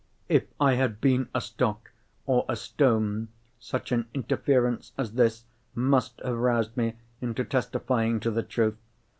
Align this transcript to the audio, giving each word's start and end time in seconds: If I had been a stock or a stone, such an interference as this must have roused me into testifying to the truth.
If 0.27 0.45
I 0.59 0.73
had 0.73 0.99
been 0.99 1.29
a 1.35 1.39
stock 1.39 1.91
or 2.25 2.43
a 2.49 2.55
stone, 2.55 3.27
such 3.59 3.91
an 3.91 4.07
interference 4.15 4.93
as 4.97 5.13
this 5.13 5.43
must 5.75 6.19
have 6.21 6.39
roused 6.39 6.75
me 6.75 6.95
into 7.21 7.43
testifying 7.43 8.19
to 8.21 8.31
the 8.31 8.41
truth. 8.41 8.79